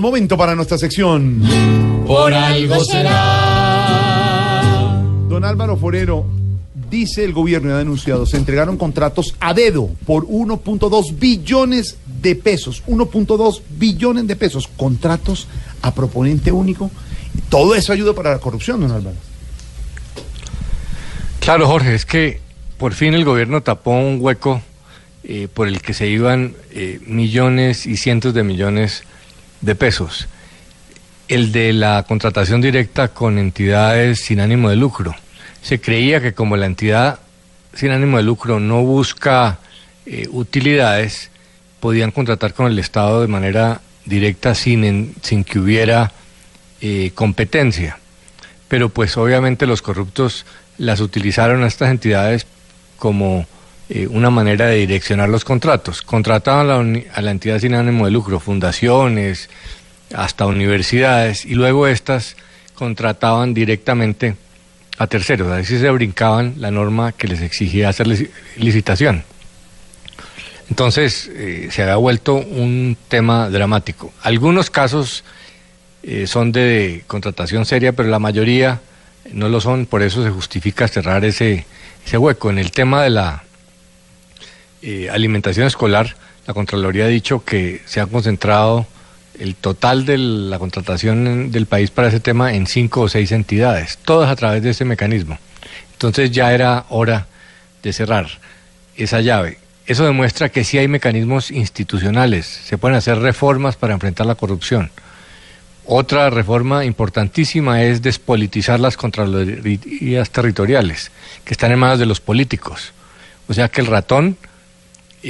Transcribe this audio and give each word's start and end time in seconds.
Momento 0.00 0.36
para 0.36 0.56
nuestra 0.56 0.76
sección. 0.76 1.40
Por 2.04 2.34
algo 2.34 2.82
será. 2.82 4.10
Don 5.28 5.44
Álvaro 5.44 5.76
Forero, 5.76 6.26
dice 6.90 7.22
el 7.22 7.32
gobierno 7.32 7.70
y 7.70 7.74
ha 7.74 7.76
denunciado, 7.76 8.26
se 8.26 8.36
entregaron 8.36 8.76
contratos 8.76 9.36
a 9.38 9.54
dedo 9.54 9.88
por 10.04 10.26
1.2 10.26 11.16
billones 11.16 11.96
de 12.20 12.34
pesos. 12.34 12.82
1.2 12.88 13.62
billones 13.78 14.26
de 14.26 14.34
pesos. 14.34 14.66
Contratos 14.66 15.46
a 15.80 15.94
proponente 15.94 16.50
único. 16.50 16.90
Todo 17.48 17.76
eso 17.76 17.92
ayuda 17.92 18.14
para 18.14 18.32
la 18.32 18.40
corrupción, 18.40 18.80
don 18.80 18.90
Álvaro. 18.90 19.14
Claro, 21.38 21.68
Jorge, 21.68 21.94
es 21.94 22.04
que 22.04 22.40
por 22.78 22.94
fin 22.94 23.14
el 23.14 23.24
gobierno 23.24 23.62
tapó 23.62 23.92
un 23.92 24.18
hueco 24.20 24.60
eh, 25.22 25.46
por 25.54 25.68
el 25.68 25.80
que 25.80 25.94
se 25.94 26.08
iban 26.08 26.56
eh, 26.72 26.98
millones 27.06 27.86
y 27.86 27.96
cientos 27.96 28.34
de 28.34 28.42
millones 28.42 29.04
de 29.64 29.74
pesos. 29.74 30.28
El 31.28 31.52
de 31.52 31.72
la 31.72 32.04
contratación 32.06 32.60
directa 32.60 33.08
con 33.08 33.38
entidades 33.38 34.20
sin 34.20 34.40
ánimo 34.40 34.68
de 34.68 34.76
lucro. 34.76 35.14
Se 35.62 35.80
creía 35.80 36.20
que 36.20 36.34
como 36.34 36.56
la 36.56 36.66
entidad 36.66 37.20
sin 37.72 37.90
ánimo 37.90 38.18
de 38.18 38.22
lucro 38.22 38.60
no 38.60 38.82
busca 38.82 39.58
eh, 40.06 40.28
utilidades, 40.30 41.30
podían 41.80 42.10
contratar 42.10 42.54
con 42.54 42.66
el 42.66 42.78
Estado 42.78 43.22
de 43.22 43.28
manera 43.28 43.80
directa 44.04 44.54
sin, 44.54 45.14
sin 45.22 45.44
que 45.44 45.58
hubiera 45.58 46.12
eh, 46.80 47.10
competencia. 47.14 47.98
Pero 48.68 48.90
pues 48.90 49.16
obviamente 49.16 49.66
los 49.66 49.82
corruptos 49.82 50.44
las 50.76 51.00
utilizaron 51.00 51.62
a 51.62 51.66
estas 51.66 51.90
entidades 51.90 52.46
como 52.98 53.46
eh, 53.88 54.06
una 54.06 54.30
manera 54.30 54.66
de 54.66 54.76
direccionar 54.76 55.28
los 55.28 55.44
contratos. 55.44 56.02
Contrataban 56.02 56.70
a 56.70 57.22
la, 57.22 57.28
a 57.28 57.30
entidad 57.30 57.58
sin 57.58 57.74
ánimo 57.74 58.06
de 58.06 58.10
lucro, 58.10 58.40
fundaciones, 58.40 59.50
hasta 60.14 60.46
universidades, 60.46 61.44
y 61.44 61.54
luego 61.54 61.86
estas 61.86 62.36
contrataban 62.74 63.54
directamente 63.54 64.36
a 64.98 65.06
terceros, 65.06 65.50
así 65.50 65.78
se 65.78 65.90
brincaban 65.90 66.54
la 66.58 66.70
norma 66.70 67.12
que 67.12 67.28
les 67.28 67.40
exigía 67.40 67.88
hacer 67.88 68.06
licitación. 68.56 69.24
Entonces 70.70 71.30
eh, 71.34 71.68
se 71.70 71.82
había 71.82 71.96
vuelto 71.96 72.34
un 72.34 72.96
tema 73.08 73.50
dramático. 73.50 74.12
Algunos 74.22 74.70
casos 74.70 75.24
eh, 76.02 76.26
son 76.26 76.52
de 76.52 77.04
contratación 77.06 77.66
seria, 77.66 77.92
pero 77.92 78.08
la 78.08 78.18
mayoría 78.18 78.80
no 79.32 79.48
lo 79.48 79.60
son, 79.60 79.86
por 79.86 80.02
eso 80.02 80.22
se 80.22 80.30
justifica 80.30 80.88
cerrar 80.88 81.24
ese, 81.24 81.66
ese 82.06 82.18
hueco. 82.18 82.50
En 82.50 82.58
el 82.58 82.70
tema 82.70 83.02
de 83.02 83.10
la 83.10 83.43
eh, 84.84 85.08
alimentación 85.10 85.66
escolar, 85.66 86.14
la 86.46 86.52
Contraloría 86.52 87.04
ha 87.04 87.08
dicho 87.08 87.42
que 87.42 87.80
se 87.86 88.00
ha 88.00 88.06
concentrado 88.06 88.86
el 89.38 89.54
total 89.54 90.04
de 90.04 90.18
la 90.18 90.58
contratación 90.58 91.50
del 91.50 91.64
país 91.64 91.90
para 91.90 92.08
ese 92.08 92.20
tema 92.20 92.52
en 92.52 92.66
cinco 92.66 93.00
o 93.00 93.08
seis 93.08 93.32
entidades, 93.32 93.98
todas 94.04 94.30
a 94.30 94.36
través 94.36 94.62
de 94.62 94.70
ese 94.70 94.84
mecanismo. 94.84 95.38
Entonces 95.92 96.30
ya 96.30 96.52
era 96.52 96.84
hora 96.90 97.26
de 97.82 97.94
cerrar 97.94 98.28
esa 98.94 99.22
llave. 99.22 99.58
Eso 99.86 100.04
demuestra 100.04 100.50
que 100.50 100.64
sí 100.64 100.76
hay 100.76 100.86
mecanismos 100.86 101.50
institucionales, 101.50 102.44
se 102.44 102.76
pueden 102.76 102.96
hacer 102.96 103.18
reformas 103.18 103.76
para 103.76 103.94
enfrentar 103.94 104.26
la 104.26 104.34
corrupción. 104.34 104.90
Otra 105.86 106.28
reforma 106.28 106.84
importantísima 106.84 107.82
es 107.82 108.02
despolitizar 108.02 108.80
las 108.80 108.96
contralorías 108.98 110.30
territoriales, 110.30 111.10
que 111.44 111.52
están 111.54 111.72
en 111.72 111.78
manos 111.78 111.98
de 111.98 112.06
los 112.06 112.20
políticos. 112.20 112.92
O 113.48 113.54
sea 113.54 113.68
que 113.68 113.82
el 113.82 113.86
ratón 113.86 114.38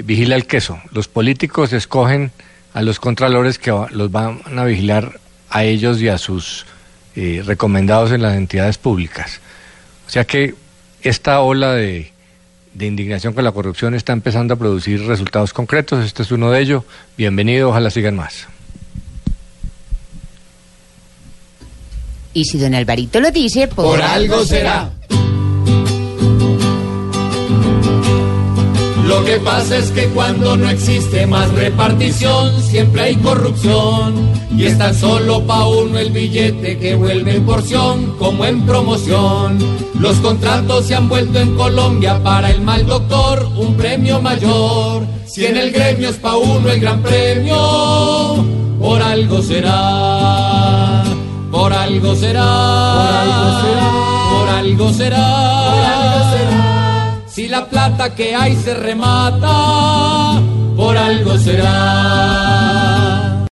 vigila 0.00 0.34
el 0.34 0.46
queso. 0.46 0.80
Los 0.92 1.08
políticos 1.08 1.72
escogen 1.72 2.32
a 2.72 2.82
los 2.82 2.98
contralores 2.98 3.58
que 3.58 3.70
los 3.90 4.10
van 4.10 4.40
a 4.56 4.64
vigilar 4.64 5.20
a 5.50 5.64
ellos 5.64 6.00
y 6.00 6.08
a 6.08 6.16
sus 6.16 6.64
eh, 7.14 7.42
recomendados 7.44 8.10
en 8.12 8.22
las 8.22 8.34
entidades 8.34 8.78
públicas. 8.78 9.40
O 10.06 10.10
sea 10.10 10.24
que 10.24 10.54
esta 11.02 11.40
ola 11.40 11.74
de, 11.74 12.10
de, 12.72 12.86
indignación 12.86 13.34
con 13.34 13.44
la 13.44 13.52
corrupción 13.52 13.94
está 13.94 14.14
empezando 14.14 14.54
a 14.54 14.56
producir 14.56 15.04
resultados 15.06 15.52
concretos. 15.52 16.04
Este 16.04 16.22
es 16.22 16.32
uno 16.32 16.50
de 16.50 16.60
ellos. 16.62 16.84
Bienvenido, 17.18 17.68
ojalá 17.68 17.90
sigan 17.90 18.16
más. 18.16 18.46
Y 22.34 22.46
si 22.46 22.58
don 22.58 22.74
Alvarito 22.74 23.20
lo 23.20 23.30
dice, 23.30 23.68
por, 23.68 23.84
por 23.84 24.02
algo 24.02 24.42
será. 24.44 24.90
Lo 29.06 29.24
que 29.24 29.38
pasa 29.40 29.78
es 29.78 29.90
que 29.90 30.06
cuando 30.08 30.56
no 30.56 30.70
existe 30.70 31.26
más 31.26 31.52
repartición, 31.52 32.62
siempre 32.62 33.02
hay 33.02 33.16
corrupción. 33.16 34.14
Y 34.56 34.66
es 34.66 34.78
tan 34.78 34.94
solo 34.94 35.42
pa' 35.44 35.66
uno 35.66 35.98
el 35.98 36.10
billete 36.12 36.78
que 36.78 36.94
vuelve 36.94 37.36
en 37.36 37.44
porción, 37.44 38.16
como 38.18 38.44
en 38.44 38.64
promoción. 38.64 39.58
Los 39.98 40.16
contratos 40.18 40.86
se 40.86 40.94
han 40.94 41.08
vuelto 41.08 41.40
en 41.40 41.56
Colombia 41.56 42.22
para 42.22 42.50
el 42.50 42.60
mal 42.60 42.86
doctor 42.86 43.48
un 43.56 43.74
premio 43.74 44.20
mayor. 44.20 45.04
Si 45.26 45.46
en 45.46 45.56
el 45.56 45.72
gremio 45.72 46.10
es 46.10 46.16
pa' 46.16 46.36
uno 46.36 46.68
el 46.68 46.80
gran 46.80 47.02
premio, 47.02 48.44
por 48.78 49.02
algo 49.02 49.42
será. 49.42 51.02
Por 51.50 51.72
algo 51.72 52.14
será. 52.14 52.42
Por 52.94 53.14
algo 53.14 53.62
será. 53.62 53.90
Por 54.30 54.48
algo 54.48 54.92
será. 54.92 55.24
Por 55.70 55.84
algo 55.84 56.30
será. 56.30 56.81
Si 57.34 57.48
la 57.48 57.64
plata 57.64 58.14
que 58.14 58.34
hay 58.34 58.54
se 58.56 58.74
remata, 58.74 60.38
por 60.76 60.98
algo 60.98 61.38
será. 61.38 62.91